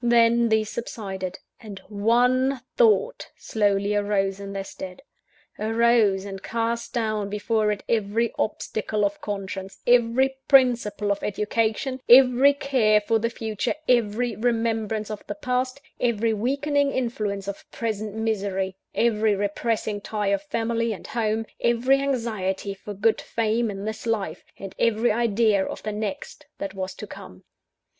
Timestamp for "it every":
7.71-8.33